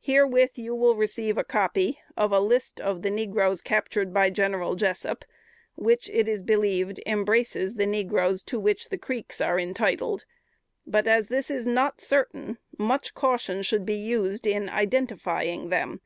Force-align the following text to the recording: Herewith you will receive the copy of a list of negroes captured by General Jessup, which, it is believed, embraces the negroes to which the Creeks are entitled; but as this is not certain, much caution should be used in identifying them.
Herewith 0.00 0.52
you 0.56 0.74
will 0.74 0.94
receive 0.96 1.34
the 1.34 1.44
copy 1.44 2.00
of 2.16 2.32
a 2.32 2.40
list 2.40 2.80
of 2.80 3.04
negroes 3.04 3.60
captured 3.60 4.14
by 4.14 4.30
General 4.30 4.76
Jessup, 4.76 5.26
which, 5.74 6.08
it 6.08 6.26
is 6.26 6.42
believed, 6.42 7.02
embraces 7.04 7.74
the 7.74 7.84
negroes 7.84 8.42
to 8.44 8.58
which 8.58 8.88
the 8.88 8.96
Creeks 8.96 9.42
are 9.42 9.60
entitled; 9.60 10.24
but 10.86 11.06
as 11.06 11.28
this 11.28 11.50
is 11.50 11.66
not 11.66 12.00
certain, 12.00 12.56
much 12.78 13.12
caution 13.12 13.60
should 13.62 13.84
be 13.84 13.96
used 13.96 14.46
in 14.46 14.70
identifying 14.70 15.68
them. 15.68 16.00